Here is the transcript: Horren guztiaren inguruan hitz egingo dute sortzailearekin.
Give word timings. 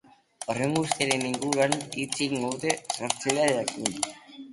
Horren 0.51 0.71
guztiaren 0.77 1.25
inguruan 1.31 1.75
hitz 1.81 2.07
egingo 2.07 2.49
dute 2.55 2.73
sortzailearekin. 2.97 4.01